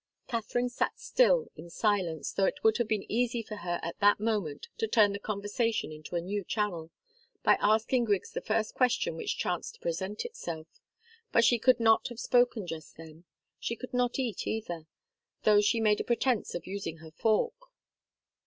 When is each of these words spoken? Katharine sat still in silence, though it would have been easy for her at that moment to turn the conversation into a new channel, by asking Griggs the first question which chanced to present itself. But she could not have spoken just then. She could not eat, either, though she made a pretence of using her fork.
Katharine 0.27 0.69
sat 0.69 0.99
still 0.99 1.49
in 1.55 1.69
silence, 1.69 2.31
though 2.31 2.45
it 2.47 2.63
would 2.63 2.77
have 2.77 2.87
been 2.87 3.05
easy 3.07 3.43
for 3.43 3.57
her 3.57 3.79
at 3.83 3.99
that 3.99 4.19
moment 4.19 4.67
to 4.79 4.87
turn 4.87 5.13
the 5.13 5.19
conversation 5.19 5.91
into 5.91 6.15
a 6.15 6.21
new 6.21 6.43
channel, 6.43 6.89
by 7.43 7.55
asking 7.61 8.05
Griggs 8.05 8.31
the 8.31 8.41
first 8.41 8.73
question 8.73 9.15
which 9.15 9.37
chanced 9.37 9.75
to 9.75 9.79
present 9.79 10.25
itself. 10.25 10.65
But 11.31 11.45
she 11.45 11.59
could 11.59 11.79
not 11.79 12.07
have 12.07 12.19
spoken 12.19 12.65
just 12.65 12.97
then. 12.97 13.25
She 13.59 13.75
could 13.75 13.93
not 13.93 14.17
eat, 14.17 14.47
either, 14.47 14.87
though 15.43 15.61
she 15.61 15.79
made 15.79 15.99
a 15.99 16.03
pretence 16.03 16.55
of 16.55 16.65
using 16.65 16.97
her 16.97 17.11
fork. 17.11 17.53